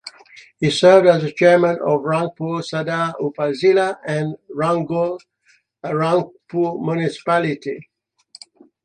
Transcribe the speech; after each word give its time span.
He 0.59 0.71
served 0.71 1.05
as 1.05 1.21
the 1.21 1.31
Chairman 1.31 1.75
of 1.75 2.01
Rangpur 2.01 2.63
Sadar 2.63 3.13
Upazila 3.21 3.99
and 4.03 4.35
Rangpur 4.49 5.19
Municipality. 6.83 7.87